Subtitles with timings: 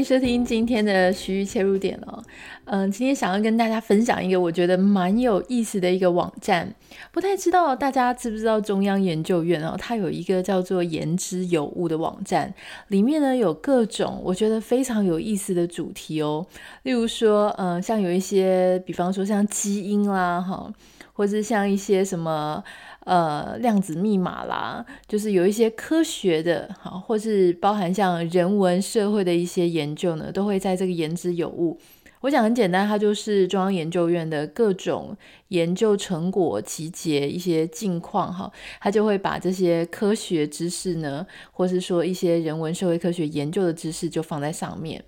[0.00, 2.24] 迎收听今天的徐切入点哦。
[2.64, 6.74] 嗯，今天想要跟大家分享一个我觉得蛮有意思的一个网站，
[7.12, 12.54] 不太知道大家知不知道中央研究院哦，它有一个叫做“言之有物”的网站，
[12.88, 16.46] 里面呢有各种我觉得非常有意思的主题哦，
[16.84, 20.72] 例如说，嗯，像有一些，比方说像基因啦，哈，
[21.20, 22.64] 或是像一些什么，
[23.00, 31.78] 呃，量子密码啦，就是有一些科学的，哈，或是包含像人文社会的一些研究呢，都会在这个“言之有物”。
[32.22, 35.16] 我想很简单，它就是中央研究院的各种
[35.48, 45.02] 研究成果集结一些近况哈，它就会把这些科学知识呢，或是说一些人文社会科学研究的知识就放在上面。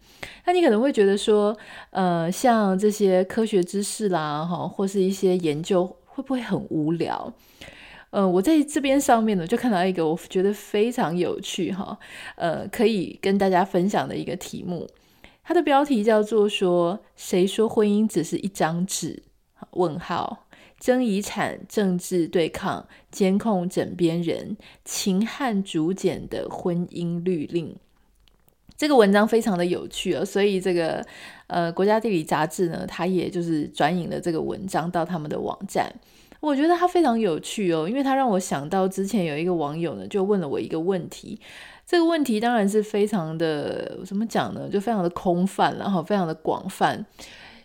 [0.46, 1.54] 那你可能会觉得说，
[1.90, 7.34] 呃，像这些科学知识啦，哈，或是一些研究会不会很无聊？
[8.10, 11.98] 呃，我在这边上面呢，就看到一个我觉得非常有趣哈，
[12.36, 14.88] 呃，可以跟大家分享的一个题目。
[15.42, 19.24] 它的标题叫做说：“谁说婚姻只是一张纸？”
[19.72, 20.46] 问号，
[20.78, 27.74] 争遗产、政治对抗、监控枕边人、秦汉竹简的婚姻律令。
[28.82, 31.06] 这个文章非常的有趣哦，所以这个
[31.46, 35.88] 呃，国家地理杂志呢，它也就是转引了这个文章到他们的网站。
[36.40, 41.40] 我觉得它非常有趣哦，因为它让我想到之前有一个网友呢，就问了我一个问题。
[41.86, 44.68] 这个问题当然是非常的怎么讲呢？
[44.68, 47.06] 就非常的空泛，然后非常的广泛。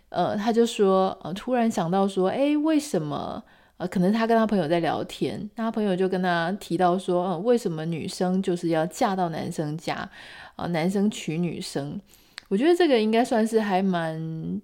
[0.09, 3.43] 呃，他就说，呃，突然想到说，哎，为什么？
[3.77, 10.09] 呃，可能他跟他朋友在聊天，那他朋友就跟他提到说，呃，为什么女生就是要嫁到男生家？
[10.55, 12.01] 啊，男生娶女生？
[12.49, 14.61] 我觉得这个应该算是还蛮，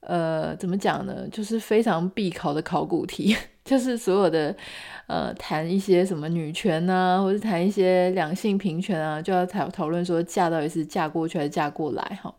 [0.00, 1.26] 呃，怎么讲呢？
[1.32, 3.36] 就是非常必考的考古题。
[3.64, 4.54] 就是所有的，
[5.06, 12.34] 呃，谈一些什么女权啊，或者谈一些两性平权啊，就要讨讨论说嫁到底是嫁过去还是嫁过来哈。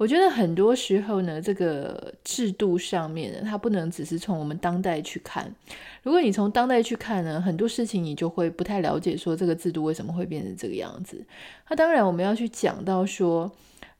[0.00, 5.54] 我觉得很多时候呢，这个制度上面呢，它不能只是从我们当代去看。
[6.02, 11.22] 如果你从当代去看呢，很多事情你就会不太了解，说这个制度为什么会变成这个样子。
[11.68, 13.52] 那当然我们要去讲到说。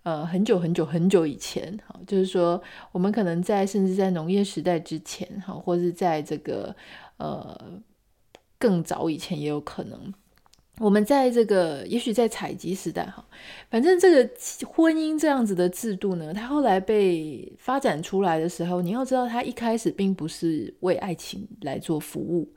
[0.03, 2.61] 呃，很久很久很久以前，哈，就是说，
[2.91, 6.75] 我们可能在甚至在农业时代之前，哈，或是在这个
[7.19, 7.55] 呃
[8.59, 10.15] 更早以前也有可能。
[10.81, 13.23] 我们在这个，也许在采集时代，哈，
[13.71, 14.31] 反正这个
[14.67, 22.49] 婚姻这样子的制度呢，它后来被发展出来的时候，你要知道，它一开始并不是为爱情来做服务，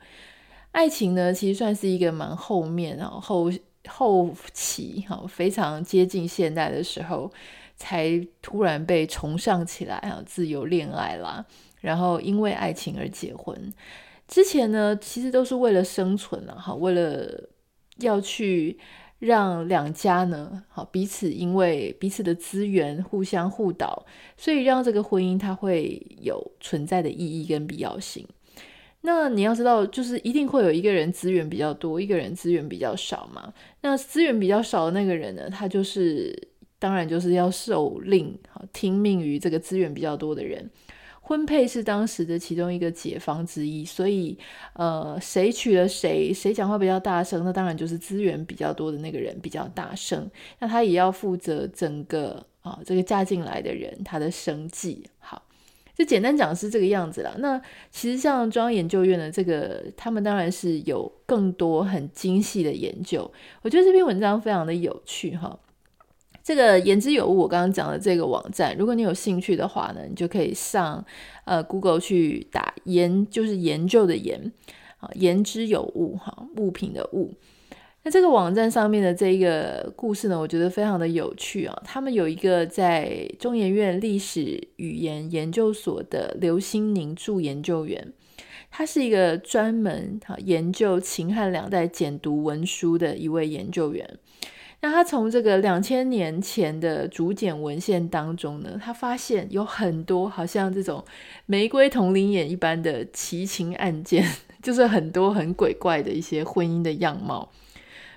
[0.72, 3.52] 爱情呢，其实算是一个蛮后面，然后。
[3.86, 7.30] 后期哈，非常接近现代的时候，
[7.76, 11.44] 才突然被崇尚起来哈，自由恋爱啦，
[11.82, 13.54] 然后因为爱情而结婚。
[14.26, 17.28] 之前呢，其实都是为了生存了哈，为了
[17.98, 18.78] 要去
[19.18, 24.04] 让两家呢，好彼此因为彼此的资源互相互导，
[24.36, 28.26] 所以让这个婚姻它会有存在的意义跟必要性。
[29.02, 33.52] 那你要知道，就是一定会有一个人资源比较多，一个人资源比较少嘛。
[33.82, 40.70] 那资源比较少的那个人呢，他就是当然就是要受令，好听命于这个资源比较多的人。
[41.26, 44.38] 婚配是当时的其中一个解方之一，所以
[44.74, 50.30] 呃，谁娶了谁，谁讲话比较大声，那当然就是资源比较多的那个人比较大声。
[50.58, 55.02] 那他也要负责整个啊，这个嫁进来的人他的生计。
[55.18, 55.42] 好。
[55.96, 57.32] 就简单讲是这个样子啦。
[57.38, 57.56] 那
[57.92, 63.30] 其实像中央研究院的这个，他们当然是有更多很精细的研究。
[63.62, 65.56] 我觉得这篇文章非常的有趣哈。
[66.44, 71.02] 这个言之有物，我刚刚讲的这个网站，如果你有兴趣的话呢，你就可以上
[71.46, 74.52] 呃 Google 去打研，就是研究的研
[74.98, 77.32] 啊，言之有物哈，物品的物。
[78.02, 81.82] 那这个网站上面的这一个故事呢，我觉得非常的有趣啊。
[81.82, 88.12] 他们有一个在中研院历史语言研究所的刘心宁助研究员，
[88.70, 94.18] 他是一个专门哈研究秦汉两代简牍文书的一位研究员。
[94.84, 101.02] 那他从这个两千年前的竹简文献当中呢，他发现有很多好像这种
[101.46, 104.22] 玫瑰瞳铃眼一般的奇情案件，
[104.62, 107.50] 就是很多很鬼怪的一些婚姻的样貌。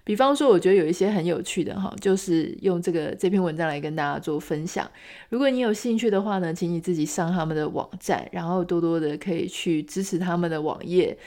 [0.03, 4.91] 比方说，我觉得有一些很有趣的哈，就是用这个这篇文章来跟大家做分享。
[5.29, 11.17] 如果你有兴趣的话呢，请你自己上他们的网站，然后多多的可以去支持他们的网页，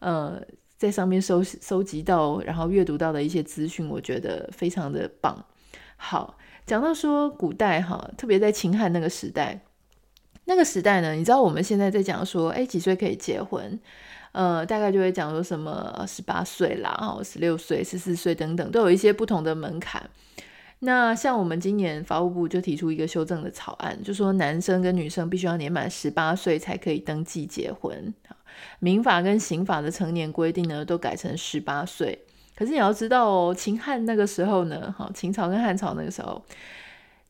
[0.00, 0.42] 呃，
[0.78, 5.44] 在上面收收集到，然后阅读到的一些资讯，我觉得非常的棒。
[5.96, 9.60] 好，讲到说古代哈，特别在秦汉那个时代，
[10.44, 13.78] 那个时代呢，你知道我们现在在讲说，哎，几岁可以结婚？
[14.30, 20.08] 呃，大概就会讲说什么十八岁啦，哦，十六岁、十四岁等等，都有一些不同的门槛。
[20.80, 28.14] 那像我们今年法务部就提出一个修正的草案，就说男生跟女生必须要年满十八岁才可以登记结婚。
[28.78, 32.24] 民法跟刑法的成年规定呢，都改成十八岁。
[32.56, 36.44] 可是你要知道哦，秦汉那个时候呢，哈，秦朝跟汉朝那个时候，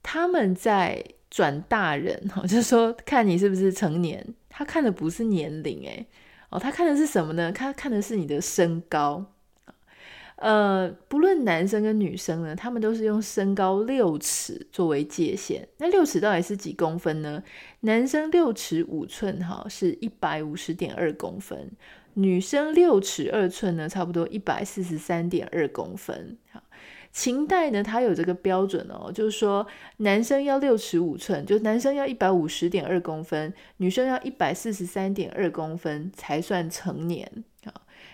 [0.02, 6.06] 他们在转大人，哈， 就是说看你是不是成年，他看的不是年龄，诶，
[6.48, 7.52] 哦，他看的是什么呢？
[7.52, 9.24] 他看的是你的身高。
[10.40, 15.66] 呃，不论男生跟女生呢，他们都是用身高六尺作为界限。
[15.78, 17.42] 那六尺到底是几公分呢？
[17.80, 21.58] 男生六尺五寸，哈，是一百五十点二公分；
[22.14, 26.38] 女生六尺二寸呢，差不多一百四十三点二公分。
[26.52, 26.62] 好，
[27.10, 37.28] 秦代呢，它有这个标准哦，就是说男生要六尺五寸，就男生要一百五十点二公分，女生要一百四十三点二公分才算成年。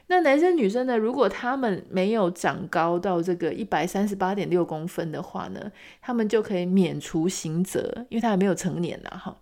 [0.07, 0.97] 那男生女生呢？
[0.99, 5.73] 如果他们没有长高到这个一百三十八点六公分的话呢，
[6.03, 9.37] 他们就可以免除刑责，因为他还没有成年呐，哈。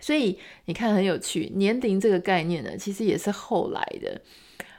[0.00, 4.20] 所以你看很有趣，年龄这个概念呢，其实也是后来的。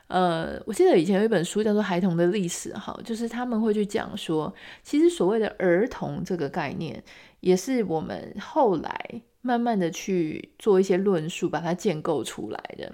[0.08, 4.54] 呃，我记得以前有一本书叫做《孩童的历史》，哈，就是他们会去讲说，
[4.84, 7.04] 其实所谓的儿童这个概念，
[7.40, 12.94] 也是我们后来慢慢的去做一些论述，把它建构出来的。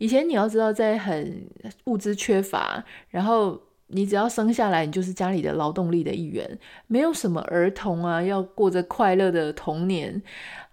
[0.00, 1.46] 以前你要知道，在很
[1.84, 10.22] 物资缺乏，然后你只要生下来，你就是家里的劳动力的一员，没有什么儿童啊，要过着快乐的童年，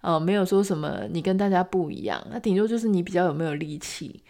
[0.00, 4.22] 呃，没有说什么你跟大家不一样，那顶多就是你比较有没有力气。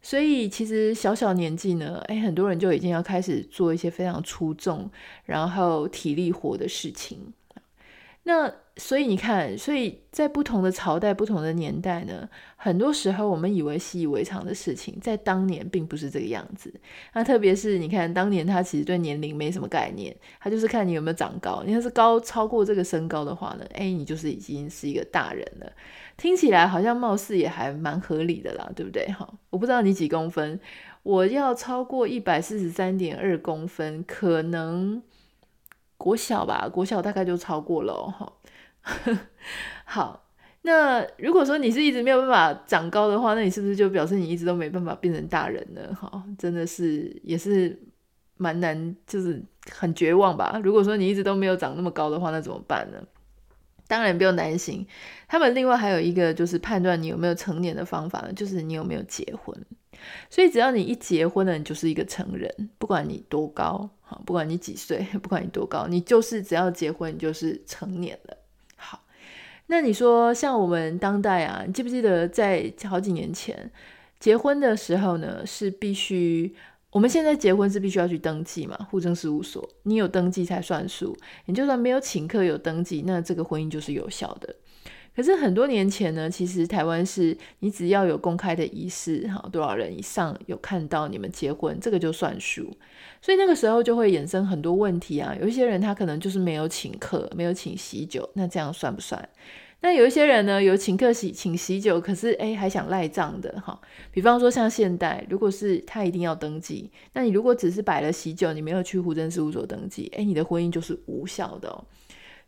[0.00, 4.90] 所以其实小小年纪呢，诶，很多人就已经要开始做一些非常出众，
[5.26, 7.18] 然后体力活的事情。
[8.28, 16.74] 那所以你看，所以在不同的朝代、不同的年代呢，很多时候我们以为习以为常的事情，在当年并不是这个样子。
[17.14, 21.62] 那特别是你看，当年他其实对年龄没什么概念，他就是看你有没有长高。
[21.64, 25.72] 你要是高超过这个身高的话呢，哎，你就是已经是一个大人了。
[26.16, 29.06] 听起来好像貌似也还蛮合理的啦，对不对？
[29.12, 30.58] 哈，我不知道你几公分，
[31.04, 35.00] 我要超过一百四十三点二公分，可能。
[35.96, 38.32] 国小吧，国小大概就超过了哈。
[39.84, 40.28] 好，
[40.62, 45.94] 那如果说你是一直没有办法长高的话，那你是不是就表示你一直都没办法变成大人呢？
[45.94, 47.76] 哈，真的是也是
[48.36, 50.60] 蛮难，就是很绝望吧。
[50.62, 53.02] 如果说你一直都没有长那么高的话，那怎么办呢？
[53.88, 54.86] 当然不用担心，
[55.28, 59.56] 他们另外还有一个就是判断你有没有成年的方法呢，就是你有没有结婚。
[60.28, 68.36] 所以只要你一结婚了，你就是一个成人，不管你多高，好，不管你几岁， 不管你多高，你就是只要结婚，你就是成年了。
[68.76, 69.04] 好，
[69.66, 73.70] 那你说像我们当代啊，你记不记得在好几年前
[74.20, 76.54] 结婚的时候呢，是必须，
[76.96, 81.14] 我们现在结婚是必须要去登记嘛，户政事务所，你有登记才算数，
[81.44, 84.56] 你就算没有请客有登记，那这个婚姻就是有效的。
[85.14, 92.74] 可是很多年前呢，其实台湾是你只要有公开的仪式，哈，多少人以上有看到你们结婚，这个就算数。
[93.20, 95.36] 所以那个时候就会衍生很多问题啊。
[95.38, 99.28] 有一些人他可能就是没有请客，没有请喜酒，那这样算不算？
[99.86, 103.80] 那有一些人呢，有请客喜请喜酒，可是诶还想赖账的哈。
[104.10, 111.84] 比方说像现代，如果是他一定要登记，那你如果只是摆了喜酒，你没有去户政事务所登记，诶，你的婚姻就是无效的哦。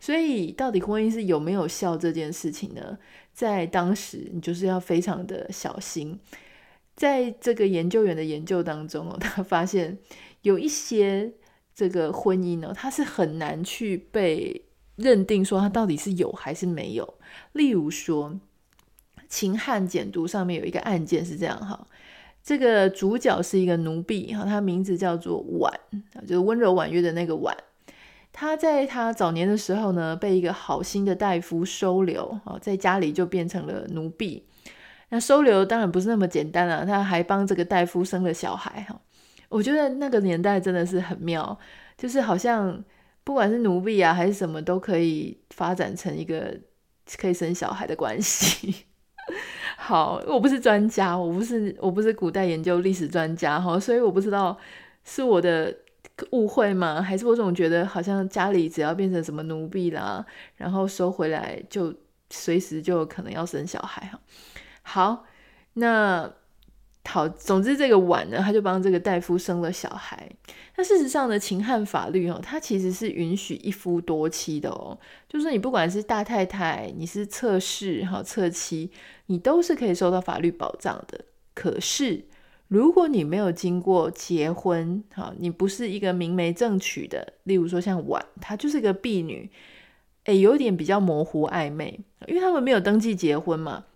[0.01, 2.99] 所以，到底婚姻是有没有效这件事情呢？
[3.33, 6.19] 在当时，你就是要非常的小心。
[6.97, 9.97] 在这个研究员的研究当中哦， 他发现
[10.43, 11.33] 有一些
[11.73, 14.65] 这个婚姻呢，它是很难去被
[14.99, 17.15] 认定说他到底是有还是没有。
[17.53, 18.39] 例如说，
[19.29, 21.87] 秦汉简牍上面有一个案件是这样哈，
[22.43, 25.73] 这个主角是一个奴婢哈，他名字叫做婉，
[26.23, 27.57] 就是温柔婉约的那个婉。
[28.33, 34.45] 他在他早年的时候呢，被一个好心的大夫收留，在家里就变成了奴婢。
[35.09, 39.01] 那收留当然不是那么简单了，他还帮这个大夫生了小孩哈。
[39.49, 41.59] 我觉得那个年代真的是很妙，
[41.97, 42.85] 就是好像
[43.29, 46.59] 不管是奴婢啊还是什么，都可以发展成一个
[47.19, 48.87] 可以生小孩的关系。
[49.77, 54.57] 好，我不是专家，我不是我不是古代研究历史专家哈，所以我不知道
[55.05, 55.77] 是我的。
[56.31, 57.01] 误会吗？
[57.01, 60.25] 还是我总觉得好像家里只要变成什么奴婢啦，
[60.57, 61.95] 然后收回来就
[62.31, 64.19] 随时就可能要生小孩哈。
[64.83, 65.25] 好，
[65.75, 66.29] 那
[67.11, 70.31] 好，总之这个婉呢，他就帮这个大夫生了小孩。
[70.77, 74.97] 那事实上呢，秦汉法律哦，它其实是允许一夫多妻的哦，
[75.27, 78.91] 就是你不管是大太太，你是侧室哈、侧妻，
[79.27, 81.25] 你都是可以受到法律保障的。
[81.55, 82.27] 可是，
[82.69, 89.51] 如果你没有经过结婚，哈，你不是一个明媒正娶的，例如说像婉，她就是个婢女，
[90.25, 93.87] 诶，有点比较模糊暧昧，因为他们没有登记结婚嘛。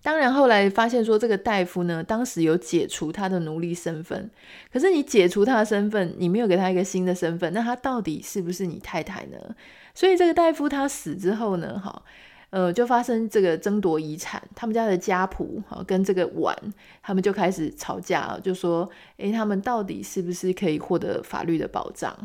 [0.00, 4.30] 当然，后来发现说这个大夫呢，当时有解除他的奴隶身份。
[4.72, 9.36] 可是你解除他的身份，你没有给他一个新的身份，那他到底是不是你太太呢？
[9.94, 12.02] 所以这个大夫他死之后呢，哈，
[12.50, 16.56] 呃，就发生这个争夺遗产，他们家的家仆哈跟这个婉，
[17.02, 22.16] 他们就开始吵架，就说，诶，他们到底是不是可以获得法律的保障？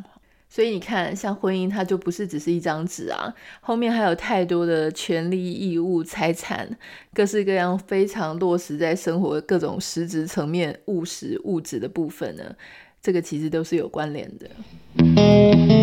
[0.53, 6.69] 所以你看，像婚姻，它就不是只是一张纸啊，后面还有太多的权利、义务、财产，
[7.11, 12.55] 各式各样非常落实在生活各种实质层面、务实物质的部分呢，
[13.01, 15.82] 这个其实都是有关联的。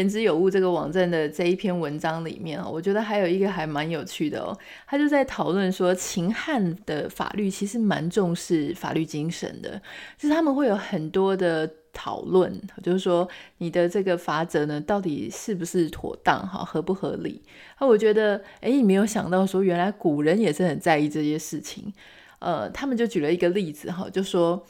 [0.00, 4.56] 言之有物这个网站的这一篇文章里面，我觉得还有一个还蛮有趣的哦。
[4.86, 9.80] 他就在讨论说，秦汉的法律其实蛮重视法律精神的，
[10.18, 13.28] 就是他们会有很多的讨论，就是说
[13.58, 17.42] 你的这个法则呢，到底是不是妥当，哈，合不合理？
[17.78, 21.92] 那我觉得，诶，你没有想到说，原来古人也是很在意这些事情。
[22.38, 24.64] 呃，他们就举了一个例子，哈，就说。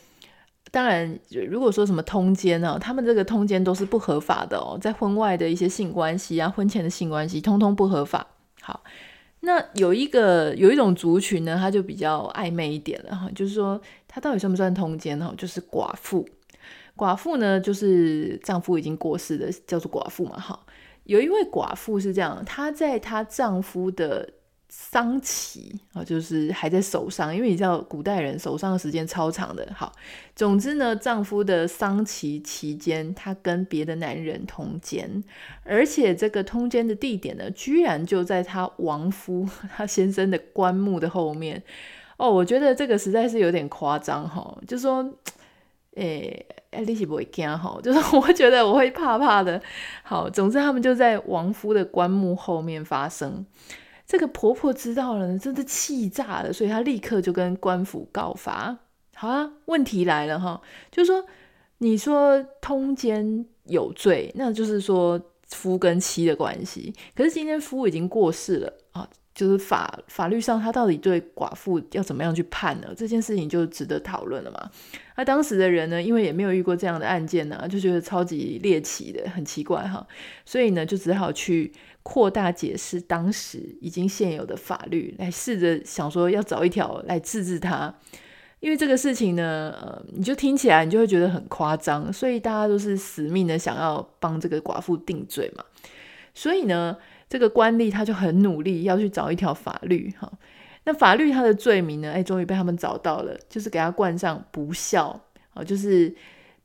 [0.72, 8.24] 当然，如果说什么通奸呢，他们这个通奸都是不合法的哦，在婚外的一些性关系啊，婚前的性关系，通通不合法。
[8.60, 8.82] 好，
[9.40, 15.34] 那有一个有一种族群呢，他就比较暧昧一点了哈，就是说他到底算不算通奸哈？
[15.36, 16.24] 就是寡妇，
[16.96, 20.38] 寡妇呢，就是丈夫已经过世的，叫做寡妇嘛。
[20.38, 20.58] 哈，
[21.04, 24.34] 有一位寡妇是这样，她在她丈夫的。
[24.72, 29.66] 丧期啊，就是还在守丧，因为你知道古代人守丧的时间超长的。
[29.74, 29.92] 好，
[30.36, 35.24] 总之呢，丈夫的丧期期间，她跟别的男人通奸，
[35.64, 39.44] 而且这个通奸的地点呢，居然就在她亡夫
[39.76, 41.60] 她先生的棺木的后面。
[42.16, 45.02] 哦，我觉得这个实在是有点夸张哈，就说，
[45.96, 49.60] 诶、欸，你是不会惊哈， 就是我觉得我会怕怕的。
[50.04, 53.44] 好，总之他们就在亡夫的棺木后面发生。
[54.10, 58.76] 这个婆婆知道了，真的气炸了，所以她立刻就跟官府告发。
[59.14, 61.24] 好啊，问题来了哈，就是说，
[61.78, 66.92] 你说通奸有罪，那就是说夫跟妻的关系。
[67.14, 72.88] 可是今天夫已经过世了啊，就是法法律上他到底对寡妇要怎么样去判呢？
[72.96, 74.68] 这件事情就值得讨论了嘛。
[75.14, 80.04] 那当时的人呢，因为也没有遇过这样的案件呢，就觉得超级猎奇的，很奇怪哈，
[80.44, 81.72] 所以呢，就只好去。
[82.02, 87.94] 扩大解释当时已经现有的法律，来试着想说要找一条来治治他，
[88.60, 95.64] 因为这个事情呢，呃，你就听起来你就会觉得很夸张，所以大家都是死命的想要帮这个寡妇定罪嘛。
[96.34, 96.96] 所以呢，
[97.28, 100.30] 这个官吏他就很努力要去找一条法律哈。
[100.84, 105.20] 那法律他的罪名呢，哎，终于被他们找到了，就是给他冠上不孝
[105.52, 106.14] 啊，就是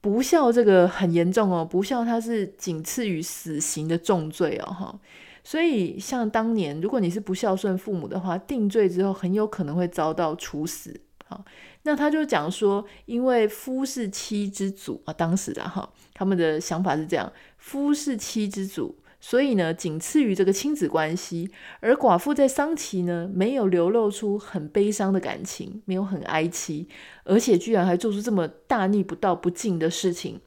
[0.05, 4.99] 不孝这个很严重哦，不孝它是仅次于死刑的重罪哦，哈。
[5.43, 11.01] 所以，像当年，如果你是不孝顺父母的话，定罪之后很有可能会遭到处死。
[11.25, 11.43] 好，
[11.81, 21.49] 那他就讲说，因为夫是妻之主啊，当时的哈，他们的想法是这样：夫是妻之主，所以呢，仅次于这个亲子关系。
[21.79, 26.87] 而寡妇在丧期呢，没有流露出很悲伤的感情，没有很哀戚，
[27.23, 30.39] 而且居然还做出这么大逆不道、不敬的事情。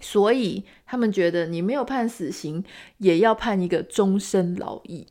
[0.00, 2.64] 所以他们觉得你没有判死刑，
[2.98, 5.06] 也要判一个终身劳役。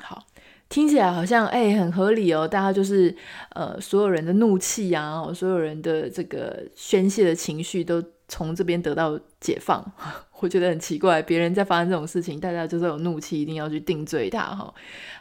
[0.00, 0.24] 好，
[0.68, 2.48] 听起来好像哎、很合理哦。
[2.48, 3.14] 大家就是
[3.50, 9.84] 呃所有人的怒气啊，所有人的这个宣泄的情绪都从这边得到解放。
[10.40, 14.72] 我觉得很奇怪，别人在发生这种事情，大家就是有怒气，一定要去定罪他哈。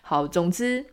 [0.01, 0.86] 好，总之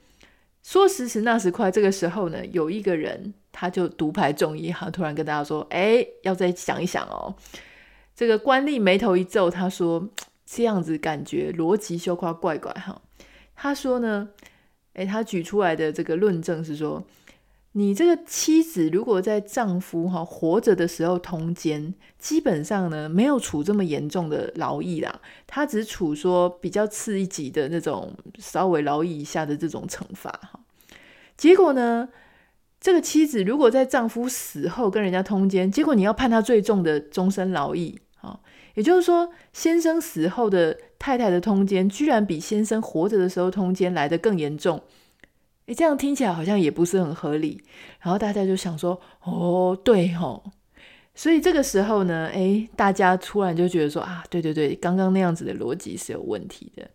[0.65, 7.37] 说时迟那时快，这个时候呢，有一个人他就独排众议哈，突然跟大家说，哎、要再想一想哦。
[8.17, 10.11] 这个官吏眉头一皱，他说
[10.45, 13.01] ：“这样子感觉逻辑羞夸怪怪哈。”
[13.55, 14.29] 他说呢，
[14.95, 17.05] 诶，他举出来的这个论证是说，
[17.73, 30.61] 你这个妻子如果在丈夫哈活着的时候通奸，基本上呢没有处这么严重的劳役啦，他只处说比较次一级的那种稍微劳役一下的这种惩罚哈。
[31.37, 32.09] 结果呢，
[32.81, 38.01] 这个妻子如果在丈夫死后跟人家通奸，结果你要判他最重的终身劳役。
[38.21, 38.41] 啊，
[38.75, 44.83] 也就是说，先生死后的太太的通奸，居然比先生活着的时候通奸来得更严重。
[45.69, 47.63] 诶，这样听起来好像也不是很合理。
[48.01, 50.43] 然后大家就想说，哦，对吼。
[51.15, 56.89] 所以这个时候呢，诶，大家突然就觉得说啊，对对对，刚刚那样子的逻辑是有问题的。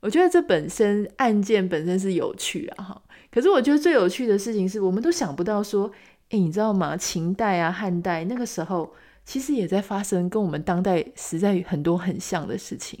[0.00, 3.02] 我觉得这本身案件本身是有趣啊，哈。
[3.30, 5.90] 可是我觉得最有趣的事情是，我们都想不到说，
[6.30, 6.96] 诶，你知道吗？
[6.96, 8.94] 秦代啊、汉代那个时候，
[9.30, 12.98] 其实也在发生跟我们当代实在很多很像的事情。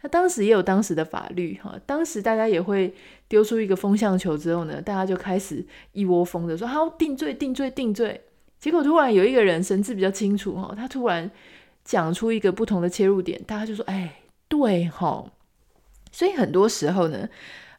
[0.00, 2.94] 那当时也有当时的法律，哈，当时大家也会
[3.26, 8.20] 丢出一个风向球之后呢，大家就开始一窝蜂的说，好，定罪、定罪、定罪。
[8.60, 11.28] 结果突然有一个人神志比较清楚，哈，他突然
[11.84, 15.32] 讲出一个不同的切入点，大家就说，哎，对，哈。
[16.12, 17.28] 所以很多时候呢，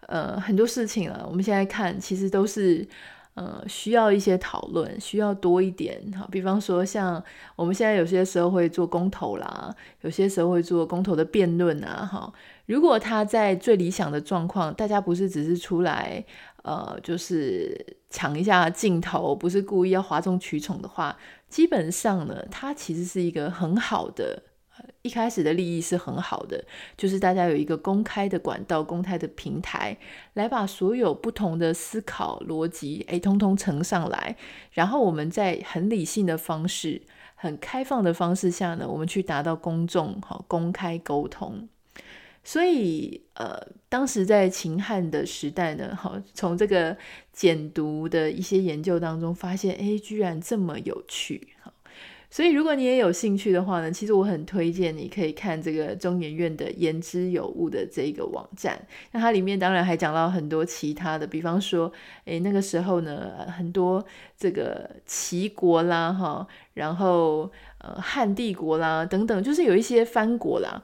[0.08, 2.86] 呃，很多事情啊，我们现在看其实都是，
[3.36, 6.28] 呃，需要一些讨论，需要多一点哈。
[6.32, 7.24] 比方说，像
[7.56, 12.32] 我们现在有些时候会做公投啦，有些时候会做公投的辩论啊，哈。
[12.68, 16.24] 如果他在最理想的状况，大家不是只是出来，
[16.64, 21.18] 呃，就是抢一下镜头，不是故意要哗众取宠的话，
[21.50, 24.44] 基本上呢，它其实是一个很好的。
[25.04, 26.64] 一开始的利益是很好的，
[26.96, 29.98] 就是大家有一个公开的管道、公开的平台，
[30.34, 34.38] 来把所有不同的思考逻辑，诶，通通呈上来，
[34.72, 37.02] 然后我们在很理性的方式、
[37.36, 41.68] 很开放的方式下呢，我们去达到公众好公开沟通。
[42.46, 43.58] 所以，呃，
[43.90, 46.98] 当时在秦汉的时代呢，好，从这个
[47.34, 51.53] 简读的一些研究当中发现，诶，居然这么有趣，
[52.34, 58.88] 所以，如果你也有兴趣的话呢，其实我很推荐你可以看这个中研院的言之有物的这一个网站。
[59.12, 61.94] 那它里面当然还讲到很多其他的，比方说，
[62.26, 64.04] 诶，那个时候呢，很多
[64.36, 70.82] 这个齐国啦，哈，然后呃汉帝国啦等等，就是有一些藩国啦。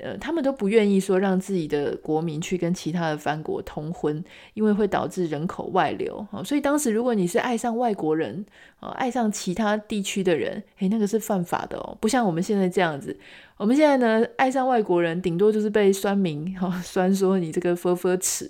[0.00, 4.22] 呃，他们都不愿意说让自己的国民去跟其他的藩国通婚，
[4.54, 6.26] 因为会导致人口外流。
[6.44, 8.44] 所以当时如果你是爱上外国人，
[8.80, 13.18] 爱上其他地区的人，诶，那个是犯法的哦，不像我们现在这样子。
[13.56, 18.48] 我们现在呢，爱上外国人，顶多就是被酸民哈酸说你这个佛佛齿，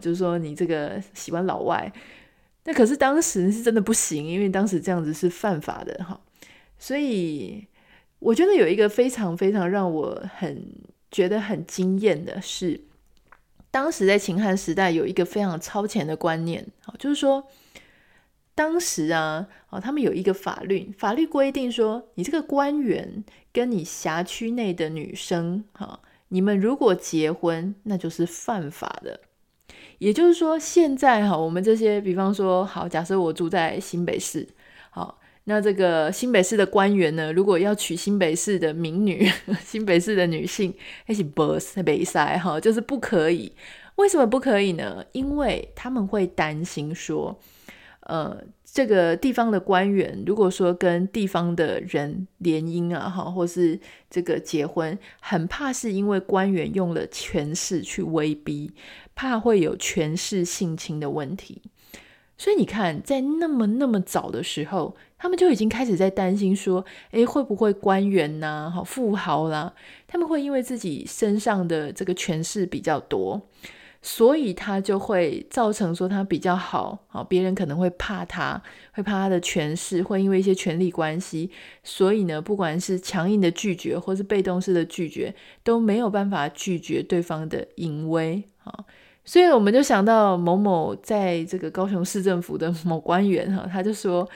[0.00, 1.92] 就是说你这个喜欢老外。
[2.64, 6.20] 那可是当时是真的不行，因为当时这样子是犯法的哈，
[6.78, 7.66] 所以。
[8.18, 10.66] 我觉得有一个非常非常让我很
[11.10, 12.80] 觉得很惊艳的是，
[13.70, 16.66] 当时在秦汉时代有一个非常超前的观念，
[16.98, 17.46] 就是说，
[18.54, 19.46] 当时啊，
[19.82, 29.20] 他们有一个法律，法律规定说，你这个官员跟你辖区内的女生，哈，你们如果结婚，那就是犯法的。
[29.98, 34.46] 也就是说，现在哈，我们这些，比方说，好，假设我住在新北市，
[35.48, 39.30] 那这个新北市的官员呢，如果要娶新北市的民女，
[39.64, 40.74] 新北市的女性，
[41.06, 43.52] 那是不是北塞哈，就是不可以。
[43.94, 45.04] 为什么不可以呢？
[45.12, 47.38] 因为他们会担心说，
[48.00, 53.78] 呃，这个地方的官员如果说跟地方的人联姻啊，哈，或是
[54.10, 58.72] 这个结婚，很怕是因为官员用了权势去威逼，
[59.14, 61.62] 怕会有权势性侵的问题。
[62.38, 69.72] 所以你看，在那么那么早的时候，他们就已经开始在担心说，诶，会不会官员呐、好富豪啦，
[70.06, 73.40] 他们会因为自己身上的这个权势比较多，
[74.02, 81.50] 所以他就会造成说他比较好，好，别人可能会怕他，会怕他的权势，会因为一些权力关系，
[81.82, 88.84] 所以呢，不管是强硬的拒绝，或是被动式的拒绝，都没有办法拒绝对方的淫威，啊。
[89.26, 94.26] 所以我们就想到某某在这个高雄市政府的某官员哈，他就说，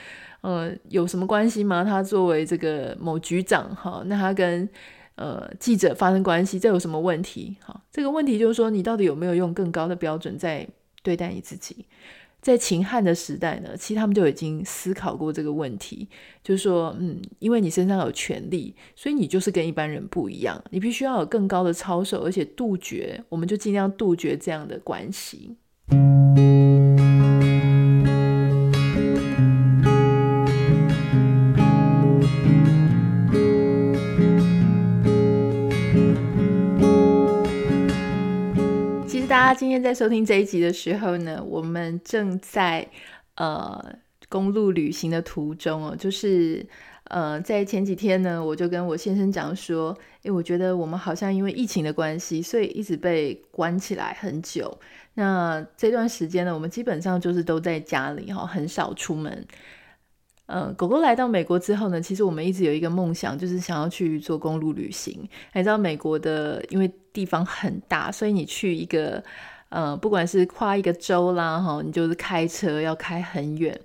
[0.41, 1.83] 嗯，有什么关系吗？
[1.83, 4.67] 他作为这个某局长哈，那他跟
[5.15, 7.55] 呃记者发生关系，这有什么问题？
[7.65, 10.67] 哈，这个问题就是说，你到底有没有用更高的标准在
[11.01, 11.85] 对待你自己？
[12.41, 16.09] 在秦汉的时代呢，其实他们就已经思考过这个问题，
[16.43, 25.55] 就是说，嗯，因为你身上有权力，所以你就是跟一般人不一样，你必须要有更高的操守，而且杜绝，我们就尽量杜绝这样的关系。
[39.51, 42.87] 家今天在收听这一集的时候呢，我们正在
[43.35, 43.93] 呃
[44.29, 46.65] 公路旅行的途中哦，就是
[47.05, 54.79] 呃在前几天呢，我就跟我先生讲说，诶，我觉得我们好像因为疫情的关系，所以一直被关起来很久。
[55.15, 59.45] 那这段时间呢，我们基本上就是都在家里哈，很少出门。
[60.51, 65.17] 呃，狗狗来到美国之后呢，其实我们一直有一个梦想，就是想要去做公路旅行。
[65.53, 69.23] 你知道美国的，因为地方很大，所以你去一个
[69.69, 73.79] 呃，不管是跨一个州啦，哈，你就是开车要开很远。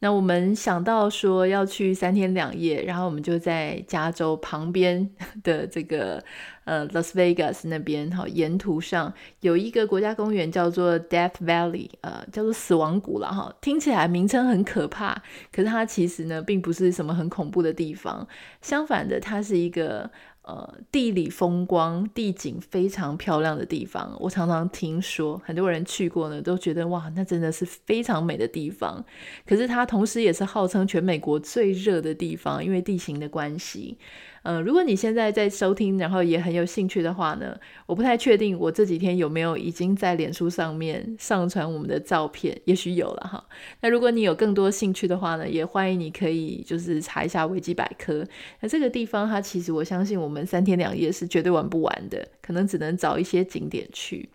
[0.00, 5.10] 那我们想到说要去三天两夜，然后我们就在加州旁边
[5.42, 6.24] 的这个
[6.68, 13.52] 呃 Las Vegas 那边，哈，沿途上有一个国家公园叫做 Death Valley，呃，叫做死亡谷了哈。
[13.62, 18.28] 听起来名称很可怕，可是它其实呢并不是什么很恐怖的地方，
[18.60, 20.10] 相反的，它是一个。
[20.48, 29.04] 呃，地理风光、地景非常漂亮的地方，我常常听说很多人去过呢，都觉得哇，那真的是非常美的地方。
[29.46, 33.98] 可是它同时也是号称全美国最热的地方，因为地形的关系。
[34.42, 43.44] 呃，如果你现在在收听，然后也很有兴趣的话呢，我不太确定我这几天有没有已经在脸书上面上传我们的照片，也许有了哈。
[43.80, 48.24] 那如果你有更多兴趣的话呢，也欢迎你可以就是查一下维基百科。
[48.60, 54.28] 那这个地方它其实我相信我们三天两夜是绝对玩不完的，可能只能找一些景点去。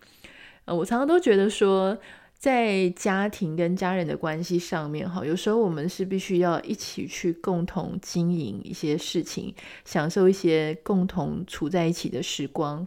[0.66, 1.98] 呃，我常常都觉得说。
[2.44, 12.86] 在家庭跟家人的关系上面，哈，有时候我们是必须要一起去共同经营一些事情，享受一些共同处在一起的时光。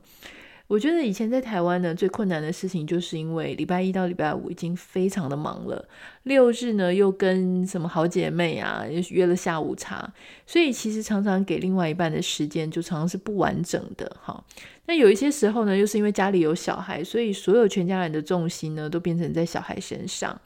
[0.68, 5.88] 我觉得以前在台湾呢，最困难的事情就是因为礼拜一到礼拜五已经非常的忙了，
[6.24, 10.12] 六日呢又跟什么好姐妹啊约了下午茶，
[10.44, 14.44] 所以其实常常给另外一半的时间就常常是不完整的哈。
[14.86, 20.40] 那有一些时候呢，又是因为家里有小孩，所以所有全家人的重心呢都变成在小孩身上。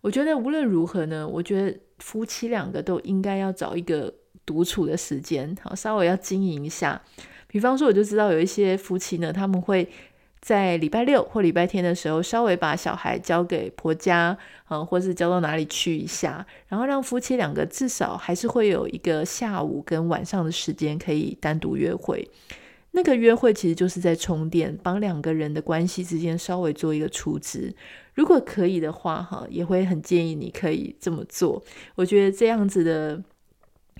[0.00, 4.12] 我觉得无论如何呢，我觉得夫妻两个都应该要找一个
[4.44, 7.00] 独处的时间，好，稍微要经营一下。
[7.54, 9.88] 比方说，我就知道有一些夫妻呢，他们会
[10.40, 14.36] 在礼拜六或礼拜天的时候，稍微把小孩交给婆家，
[14.70, 22.28] 嗯，或是交到哪里去一下，然后让夫妻两个至少还是会有一个下午跟晚上的时间可以单独约会。
[22.90, 27.72] 那个约会其实就是在充电，帮两个人的关系之间稍微做一个储值。
[28.14, 31.62] 如果可以的话，哈，也会很建议你可以这么做。
[31.94, 33.22] 我觉得这样子的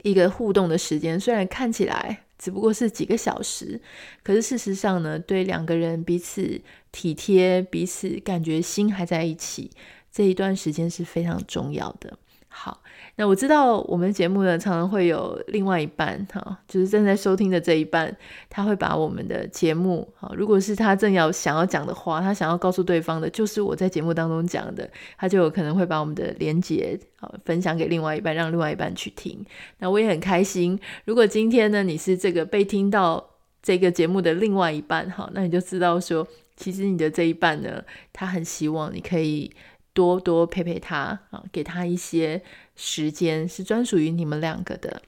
[0.03, 2.23] 一个互动的时间，虽然看起来。
[2.38, 3.81] 只不过是几个小时，
[4.23, 6.61] 可是事实上呢，对两个人彼此
[6.92, 9.70] 体贴、彼此感觉心还在一起，
[10.11, 12.18] 这一段时间是非常重要的。
[12.57, 12.81] 好，
[13.17, 18.17] 那我知道我们节目呢，常常会有另外一半哈，就是正在收听的这一半，
[18.49, 24.88] 他会把我们的节目哈，如果是他正要想要讲的话，他想要告诉对方的，就是我在节目当中讲的，
[25.19, 26.97] 他就有可能会把我们的连结
[27.45, 29.45] 分享给另外一半，让另外一半去听。
[29.79, 36.25] 那我也很开心，如果今天呢，你是这个被听到这个节目的另外一半哈，那你就知道说，
[36.57, 39.51] 其实你的这一半呢，他很希望你可以。
[39.95, 42.43] 多多陪陪他啊，给他一些
[42.77, 45.01] 时间，是专属于你们两个的，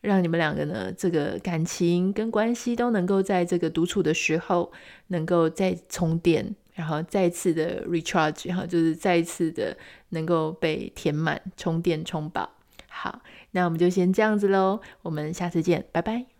[0.00, 4.72] 让你们两个呢，这个感情跟关系都能够在这个独处的时候，
[5.08, 9.76] 能够再充电，然后再次的 recharge，哈，就是再一次的
[10.10, 12.48] 能够被填满、充电、充饱。
[12.88, 13.20] 好，
[13.50, 16.37] 那我们就先这样子喽，我们下次见，拜拜。